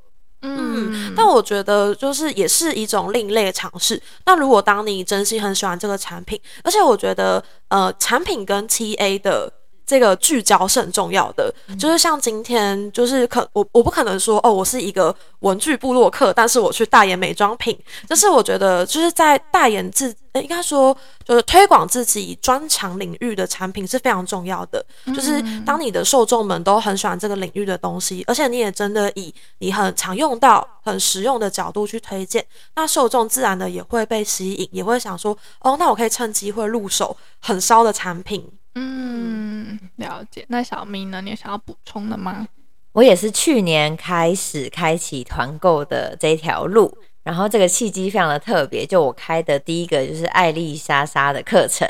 [0.44, 4.00] 嗯，嗯，但我觉得就是也是一种另类尝试。
[4.28, 9.52] 那如果当你真心很喜欢这个产品，而且我觉得呃，产品跟 TA 的。
[9.86, 17.78] 这个聚焦是很重要的，就是像今天，就是可我我不可能说哦，我是一个文具部落客，但是我去代言美妆品，
[18.10, 24.84] 就是我觉得就是在代言自，应该说就是推广自己专长领域的产品是非常重要的。
[25.08, 32.44] 就是当你的受众们都很喜欢这个领域的东西，而且你也真的以你很常用到、很实用的角度去推荐，
[32.76, 38.52] 那受众自然的也会被吸引，也会想说哦，那我可以趁机会入手很烧的产品。
[38.76, 40.46] 嗯，了解。
[40.50, 41.22] 那小明呢？
[41.22, 42.46] 你有想要补充的吗？
[42.92, 48.86] 我也是去年开始开启团购的这条路，然后这个契机非常的特别。
[48.86, 51.90] 就我开的第一个就是艾丽莎莎的课程，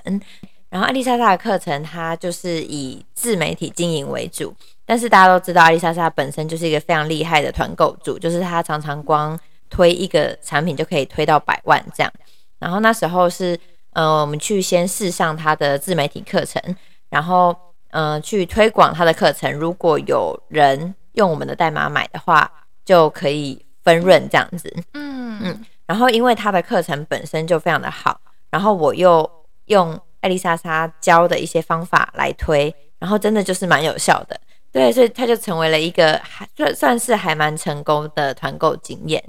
[0.69, 4.53] 然后艾丽莎莎的课程它就是以自媒体经营为主，
[4.85, 12.13] 但是大家都知道艾丽莎莎本身就是一个非常厉害的团购主，就是她常常光推一个产品就可以推到百万这样。
[12.59, 13.59] 然后那时候是。
[13.95, 16.61] 呃，我们去先试上他的自媒体课程，
[17.09, 17.55] 然后
[17.91, 19.51] 呃去推广他的课程。
[19.53, 22.51] 如果有人用我们的代码买的话，
[22.83, 24.69] 就可以分润这样子。
[24.93, 25.65] 嗯嗯。
[25.85, 29.29] 然后因为他的课程本身就非常的好，然后我又
[29.67, 34.37] 用艾丽莎莎教的一些方法来推，然后真的就是蛮有效的。
[34.73, 39.23] 对，所以他就成为了一个还算算是还蛮成功的团购经验。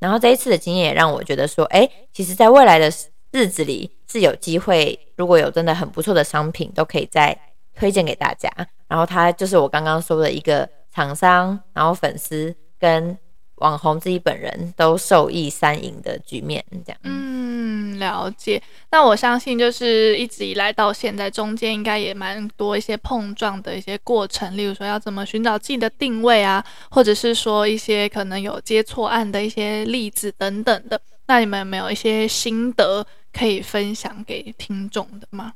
[0.00, 2.90] 然后这一次的经验也让我觉得说，哎，其实在未来的
[3.30, 3.92] 日子里。
[4.10, 7.38] 是有机会，如果有真的很不错的商品，都可以再
[7.74, 8.50] 推荐给大家。
[8.88, 13.16] 然后他就是我刚刚说的一个厂商，然后粉丝跟
[13.56, 16.98] 网红自己本人都受益三赢的局面，这样。
[17.02, 18.62] 嗯，了解。
[18.90, 30.98] 那我相信，就是一直以来到现在，中间应该也蛮多一些碰撞的一些过程，例如说要怎么寻找自己的定位啊，或者是说一些可能有接错案的一些例子等等的。
[31.26, 33.06] 那你们有没有一些心得？
[33.38, 35.52] 可以分享给听众的吗？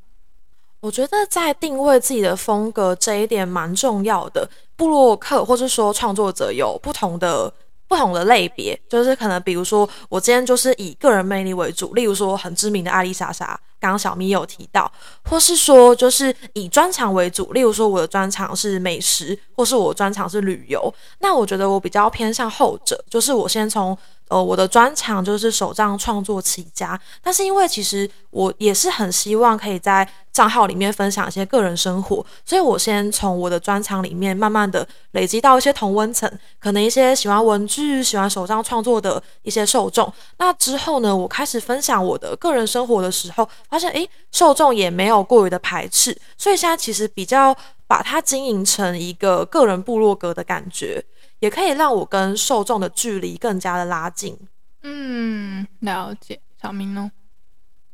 [0.80, 4.48] 我觉得在定位自己的风格这一点蛮重要的。
[4.76, 7.52] 布洛克或者说创作者有不同的。
[7.88, 14.90] 不同的类别，就是可能比如说我今天就是以个人魅力为主，例如说很知名的艾丽莎莎，刚刚小咪有提到，
[15.24, 23.94] 或是说就是以专长为主，例如说我的专长是美食，或是我专长是旅游，那我觉得我比较偏向后者，就是我先从。
[24.32, 36.26] 呃，我的专长就是手账创作起家，但是因为其实我也是很希望可以在账号里面分享一些个人生活，所以我先从我的专长里面慢慢的累积到一些同温层，
[36.58, 40.10] 可能一些喜欢文具、喜欢手账创作的一些受众。
[40.38, 47.54] 那之后呢，我开始分享我的个人生活的时候，发现诶，受众也没有过于的排斥，所以现在其实比较
[47.86, 51.04] 把它经营成一个个人部落格的感觉。
[51.42, 54.38] 也可以让我跟受众的距离更加的拉近。
[54.84, 56.40] 嗯，了解。
[56.60, 57.10] 小明呢？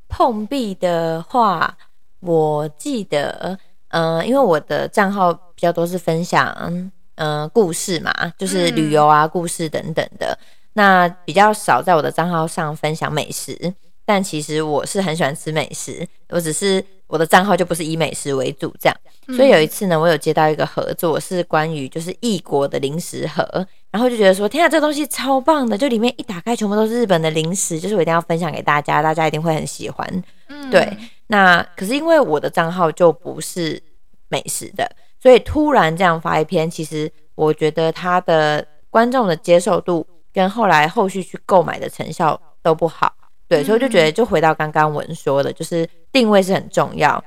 [0.06, 1.78] 碰壁的话，
[2.20, 3.58] 我记得，
[3.88, 10.38] 嗯、呃，因为我的账号比较多是分享，嗯、呃，故事嘛，就是旅游啊、故事等等的。
[10.74, 16.84] 那比较少在我的账号上分享美食，但其实我是很喜欢吃美食，我只是。
[17.08, 18.96] 我的账号就不是以美食为主，这样，
[19.34, 30.24] 所以有一次呢，我有接到一个合作，是关于就是异国的零食盒，然后就觉得说，天啊，这东西超棒的，就里面一打开，全部都是日本的零食，就是我一定要分享给大家，大家一定会很喜欢。
[30.48, 30.86] 嗯，对。
[31.26, 33.82] 那可是因为我的账号就不是
[34.28, 34.90] 美食的，
[35.20, 43.12] 所以突然这样发一篇，其实我觉得他的观众的接受度跟后来后续去购买的成效都不好。
[43.46, 47.22] 对，所以我就觉得，就回到刚刚文说的，就是定位是很重要。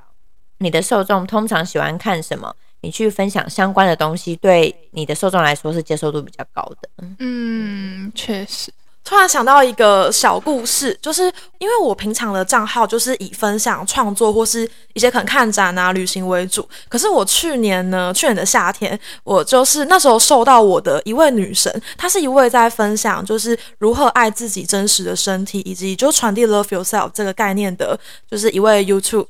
[0.59, 2.55] 你的受众通常喜欢看什么？
[2.81, 6.89] 你去分享相关的东西，对你的受众来说是接受度比较高的。
[7.19, 8.71] 嗯，确实。
[9.03, 11.23] 突然想到一个小故事，就是
[11.57, 16.67] 因为我平常的账号就是以分享创作或是一些可能看展啊、旅行为主。
[16.87, 29.27] 可是我去年呢，去年的夏天，我就是那时候受到我的一位女神，她是一位在分享就是如何爱自己真实的身体，以及就传递 love yourself 这个概念的，就是一位 YouTube。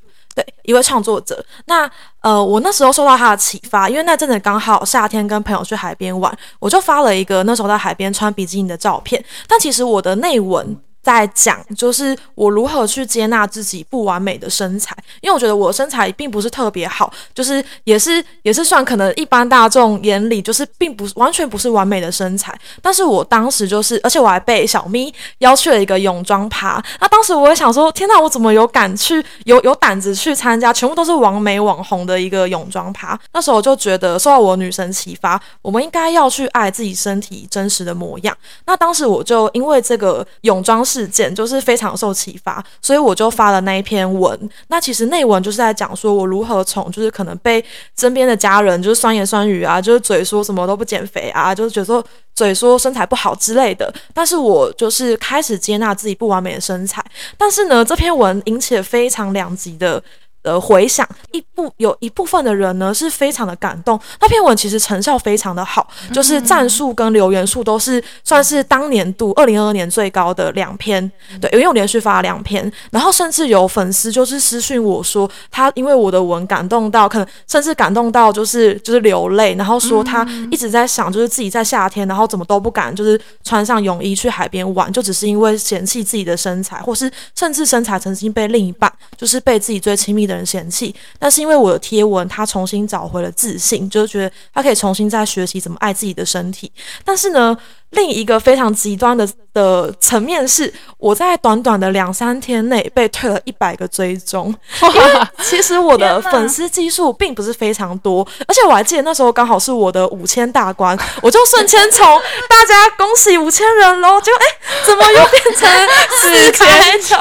[0.63, 1.43] 一位创作者。
[1.65, 1.89] 那
[2.21, 9.23] 呃，我那时候受到他的启发，因为那阵子刚好夏天，跟朋友去海边玩，我就发了一个那时候在海边穿比基尼的照片。
[9.47, 10.77] 但其实我的内文。
[11.01, 22.55] 在讲就是我如何去接纳自己不完美的身材，因为我觉得我身材并不是特别好，就是也是也是算可能一般大众眼里就是并不完全不是完美的身材。
[22.83, 26.79] 但是我当时就是，而且我还被小咪邀去了一个泳装趴。
[26.99, 33.19] 那当时我也想说，天哪，我怎么有敢去有有胆子去参加，全部都是完美网红的一个泳装趴。
[33.33, 38.37] 那时候我就觉得受到我女神启发，我们应该要去爱自己身体真实的模样。
[38.67, 40.85] 那当时我就因为这个泳装。
[40.91, 44.49] 事件就是非常受启发，所以我就发了那一篇文。
[44.67, 47.63] 那其实内文就是在讲说我如何从就是可能被
[47.97, 52.03] 身边的家人就是酸言酸语啊，就是嘴说什么都不减肥啊，就是觉得说
[52.35, 53.93] 嘴说身材不好之类的。
[54.13, 57.03] 但是我就是开始接纳自己不完美的身材。
[57.37, 60.03] 但是呢，这篇文引起了非常两极的。
[60.43, 63.99] 的回想，一部有一部分的人呢是非常的感动。
[64.19, 71.11] 那篇文其实成效非常的好，就是赞数跟留言数都是算是当年度二零二二年最高的两篇。
[71.39, 96.71] 对，因为我连续发了两篇，然后甚至有粉丝就是私讯我说，他因为我的文感动到，可能甚至感动到就是就是流泪，然后说他一直在想，就是自己在夏天，然后怎么都不敢就是穿上泳衣去海边玩，就只是因为嫌弃自己的身材，或是甚至身材曾经被另一半就是被自己最亲密的人嫌弃，但是因为我的贴文，他重新找回了自信，就是觉得他可以重新再学习怎么爱自己的身体。
[97.03, 97.57] 但是呢，
[97.91, 112.05] 另一个非常极端的的层面是，我在短短的两三天内被退了一百个追踪， 因为其实我的粉丝基数并不是非常多，而且我还记得那时候刚好是我的五千大关，我就瞬间从
[112.47, 114.45] 大家恭喜五千人喽，就哎，
[114.85, 115.69] 怎么又变成
[116.21, 117.17] 四千九？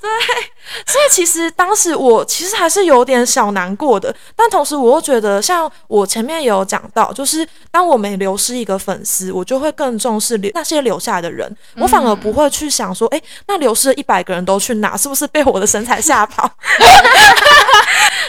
[0.00, 0.55] 对。
[0.84, 16.50] 所以其实当时我其实还是有点小难过的，但同时我又觉得，像我前面也有讲到，就是当我每流失一个粉丝，我就会更重视留那些留下来的人，我反而不会去想说，哎，那流失了一百个人都去哪，是不是被我的身材吓跑？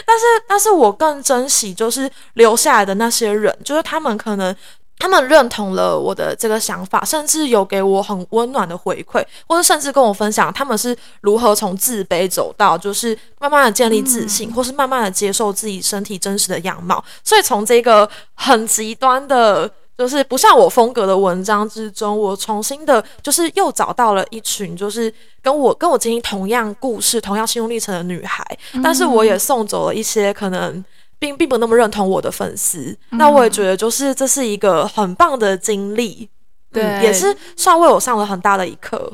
[0.06, 4.54] 但是，但是我更珍惜就是留下来的那些人，就是他们可能。
[4.98, 17.02] 他们认同了我的这个想法，甚至有给我很温暖的回馈，或者甚至跟我分享他们是如何从自卑走到，就是慢慢的建立自信，或是慢慢的接受自己身体真实的样貌。
[17.22, 28.44] 所以从这个很极端的，就是不像我风格的文章之中，我重新的，就是又找到了一群，就是跟我跟我经历同样故事、同样心路历程的女孩，
[28.82, 30.84] 但是我也送走了一些可能。
[31.18, 36.28] 并并不那么认同我的粉丝，嗯、那我也觉得就是这是一个很棒的经历。
[36.70, 39.10] 对、嗯，也是算为我上了很大的一课。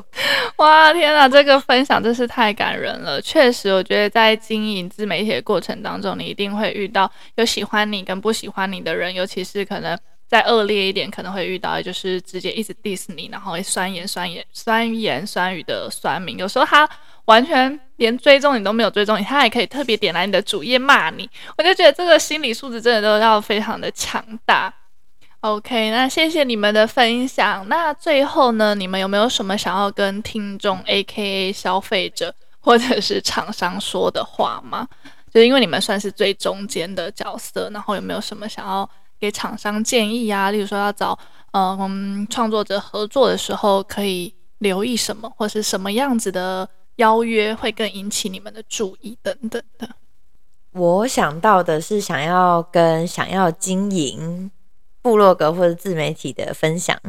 [0.57, 3.21] 哇，天哪，这个分享真是太感人了。
[3.21, 9.97] 确实，我觉得在经营自媒体的过程当中，你一定会遇到有喜欢你跟不喜欢你的人，尤其是可能
[10.27, 16.37] 再恶劣一点，可能会遇到就是直接一直 diss 你，然后会酸言酸言、酸言酸语的酸民。
[16.37, 16.87] 有时候他
[17.25, 21.29] 完全连追踪你都没有追踪你，他还可以特别点来你的主页骂你。
[21.57, 24.73] 我就觉得这个心理素质真的都要非常的强大。
[25.41, 27.67] OK，那谢谢你们的分享。
[27.69, 34.87] 那最后呢，你们有没有什么想要跟听众 （AKA 消费者）或者是厂商说的话吗？
[35.31, 40.49] 就是因为你们算是最中间的角色，然后有没有什么想要给厂商建议啊？
[40.49, 41.17] 例如说要找
[41.51, 49.89] 嗯创作者合作的时候，可以留意什么，或是什么样子的邀约会更引起你们的注意等等的。
[50.71, 54.51] 我想到的是想要跟想要经营。
[55.01, 56.99] 部落格或者自媒体的分享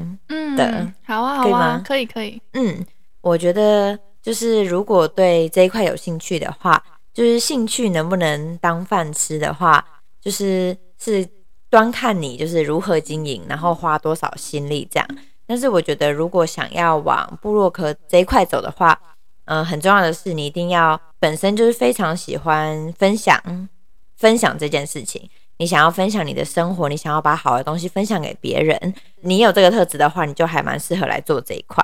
[0.55, 2.85] 的，嗯，好啊，好啊，可以，可以，嗯，
[3.23, 6.85] 我觉得就是如果对这一块有兴趣的话，
[7.15, 9.83] 就是兴趣能不能当饭吃的话，
[10.21, 11.27] 就是是
[11.71, 15.09] 端看你就是如何经营，然后花多少心力这样。
[15.47, 19.01] 但是我觉得如果想要往部落格这一块走的话，
[19.47, 23.69] 嗯、呃，很重要的是你一定要本身就是非常喜欢分享，
[24.17, 25.29] 分享这件事情。
[25.59, 31.83] 你想要分享你的生活，你想要把好的东西分享给别人，你有这个特质的话，你就还蛮适合来做这一块。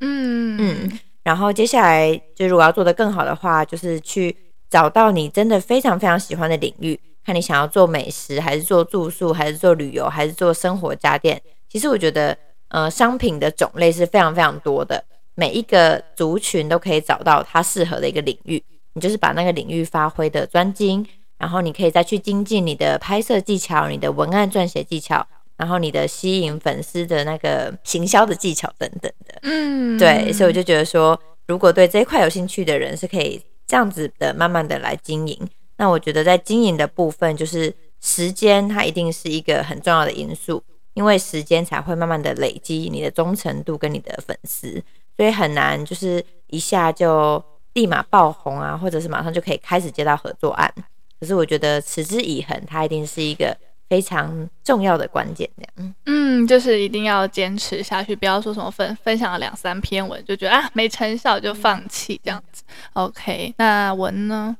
[0.00, 0.98] 嗯嗯。
[1.24, 4.34] 然后接下来就如果要做得更好的话，就是去
[4.70, 11.42] 找到你真的非常非常喜欢的领域，看你想要做美食，还是做住宿，还是做旅游，还是做生活家电。
[11.68, 12.38] 其实我觉得，
[12.68, 15.04] 呃，商品的种类是非常非常多的，
[15.38, 18.60] 每一个族群都可以找到它适合的一个领域，
[18.94, 21.06] 你就是把那个领域发挥的专精。
[21.38, 25.24] 然后你可以再去精进你的拍摄技巧、你的文案撰写技巧，
[25.56, 29.38] 然后你的吸引粉丝的那个行销的技巧等等的。
[29.42, 31.16] 嗯，对，所以我就觉得说，
[31.46, 35.38] 如果对这一块有兴趣的人，是可以这样子的慢慢的来经营。
[35.76, 40.60] 那我觉得在经营的部分，就是时间它一定是一个很重要的因素，
[40.94, 44.82] 因为时间才会慢慢的累积你的忠诚度跟你的粉丝，
[45.18, 47.44] 所以很难就是一下就
[47.74, 50.72] 立马爆红啊，或者是马上就可以开始接到合作案。
[51.20, 53.54] 可是我觉得持之以恒，它一定是一个
[53.88, 55.50] 非常重要的关键。
[55.56, 62.62] 这样，嗯，就是一定要坚持下去，不要说什么分分享了两三篇文就觉得啊没成效就放弃这样子。
[62.92, 64.56] OK，那文呢？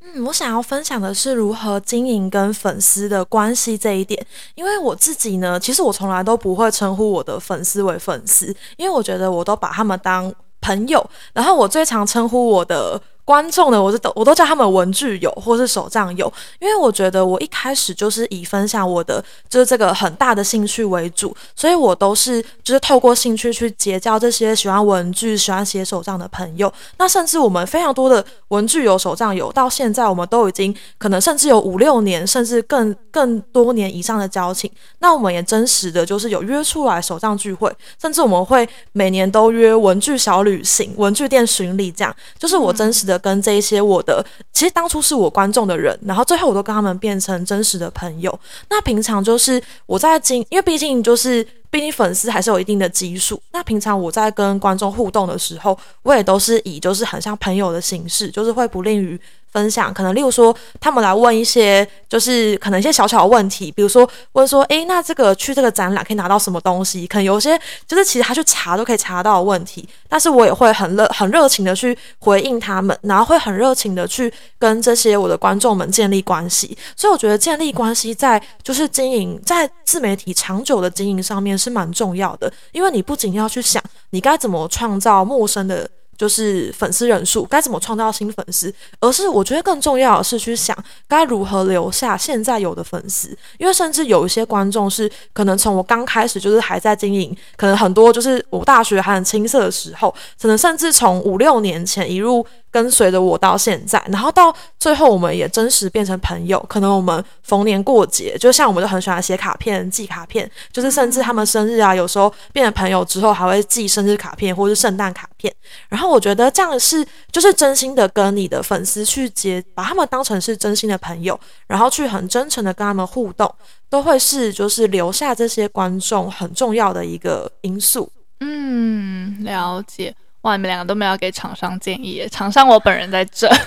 [0.00, 4.24] 嗯，我想要分享的是如何经营跟粉丝的关系这一点。
[4.54, 11.04] 因为我自己呢，其实我从来都不会称呼我的粉丝为粉丝，因为我觉得我都把他们当朋友。
[11.32, 13.00] 然后我最常称呼我的。
[13.28, 26.72] 观众呢，我是都我都叫他们文具友或是手账友，因为我觉得我一开始就是以分享我的就是这个很大的兴趣为主，所以我都是就是透过兴趣去结交这些喜欢文具、喜欢写手账的朋友。
[26.96, 34.70] 那甚至我们非常多的文具友、手账友，到现在我们都已经可能甚至有五六年，甚至更更多年以上的交情。
[35.00, 37.70] 那我们也真实的就是有约出来手账聚会，
[38.00, 43.17] 甚至我们会每年都约文具小旅行、文具店巡礼，这样就是我真实的。
[43.18, 48.38] 跟这一些我的，其实当初是我观众的人，然后最后我都跟他们变成真实的朋友。
[48.70, 51.46] 那平常就是我在经，因为毕竟就是。
[51.70, 53.38] 毕竟粉丝还是有一定的基数。
[53.52, 59.20] 那平常我在跟观众互动的时候，我也都是以就是很像朋友的形式，就是会不吝于
[59.52, 59.92] 分享。
[59.92, 67.06] 可能例如说，他们来问一些就是可能一些小小的问题，比如说问说，诶，那这个去这个展览可以拿到什么东西？
[67.06, 76.78] 可能有些就是其实他去查都可以查到的问题，但是我也会很热很热情的去回应他们，然后会很热情的去跟这些我的观众们建立关系。
[76.96, 81.58] 所以我觉得建立关系在就是经营在自媒体长久的经营上面。
[81.58, 102.44] 是蛮重要的，因为你不仅要去想你该怎么创造陌生的，就是粉丝人数，该怎么创造新粉丝，而是我觉得更重要的是去想该如何留下现在有的粉丝，因为甚至有一些观众是可能从我刚开始就是还在经营，可能很多就是我大学还很青涩的时候，可能甚至从五六年前一路。
[102.70, 106.62] 跟随着我到现在，然后到最后，我们也真实变成朋友。
[106.68, 115.50] 可能我们逢年过节，就像我们都很喜欢写卡片、寄卡片，就是甚至他们生日啊，有时候变成朋友之后，还会寄生日卡片或是圣诞卡片。
[115.88, 123.52] 然后我觉得这样是，就是真心的跟你的粉丝去接，把他们当成是真心的朋友，然后去很真诚的跟他们互动，
[123.88, 128.12] 都会是就是留下这些观众很重要的一个因素。
[128.40, 130.14] 嗯，了解。
[130.42, 133.48] 哇，你们两个都没有给厂商建议耶，厂商我本人在这。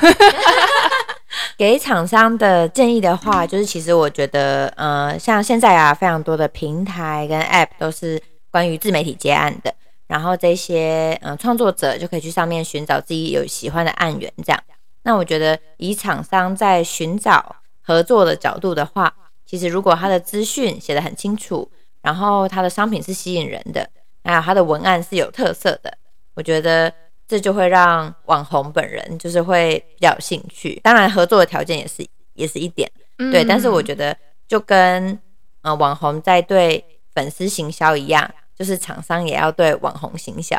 [1.57, 9.73] 给厂商的建议的话，就是其实我觉得，呃，像现在啊，非常多的平台跟 App 都是关于自媒体接案的，
[10.11, 14.61] 然后这些嗯创作者就可以去上面寻找自己有喜欢的案源，这样。
[15.03, 19.13] 那我觉得以厂商在寻找合作的角度的话，
[19.45, 23.89] 其实如果他的资讯写得很清楚，然后他的商品是吸引人的，
[24.25, 25.97] 还有他的文案是有特色的，
[26.33, 26.93] 我觉得
[27.25, 30.77] 这就会让网红本人就是会比较有兴趣。
[30.83, 32.91] 当然，合作的条件也是也是一点，
[33.31, 33.45] 对。
[33.45, 35.17] 嗯、但是我觉得就跟
[35.61, 36.83] 呃网红在对
[37.15, 38.29] 粉丝行销一样，
[38.61, 40.55] 就是厂商也要对网红行销。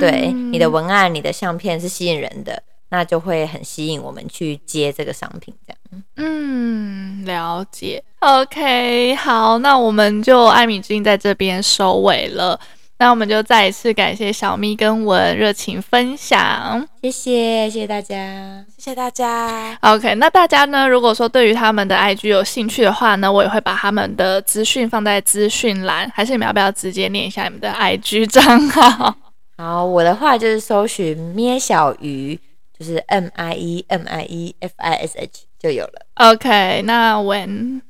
[0.00, 2.62] 对，嗯、你的文案、你的相片是吸引人的。
[2.90, 6.02] 那就会很吸引我们去接这个商品，这样。
[6.16, 8.02] 嗯，了解。
[8.20, 12.60] OK，好，那我们就艾米君在这边收尾了。
[13.04, 19.76] 那我们就再一次感谢小咪跟文热情分享，谢谢，谢谢大家，谢谢大家。
[19.82, 29.14] OK，那大家呢，如果说对于他们的 IG 有兴趣的话呢，我也会把他们的资讯放在资讯栏，还是你们要不要直接念一下你们的 IG 账号？
[29.58, 32.40] 好，我的话就是搜寻咩小鱼。
[32.76, 36.06] 就是 M I E M I E F I S H 就有了。
[36.14, 37.82] OK，那 When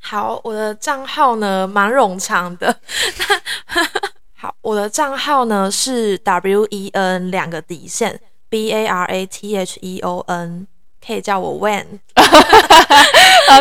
[0.00, 2.76] 好，我的账号呢蛮冗长的。
[4.40, 8.18] 好，我的账号呢是 W E N 两个底线
[8.48, 10.66] B A R A T H E O N。
[11.04, 11.52] 可以叫我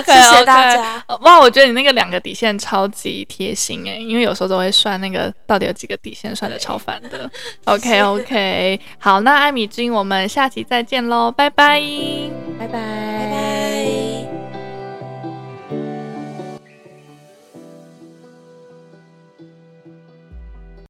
[0.06, 1.02] 谢大家。
[1.22, 7.32] 哇，我觉得你那个两个底线超级贴心诶，因为有时候都会算那个到底有几个底线，算的超烦的。
[7.64, 8.80] OK，OK，okay, okay.
[9.00, 11.80] 好，那艾米君，我们下期再见喽，拜拜
[12.60, 13.99] 拜拜，拜拜。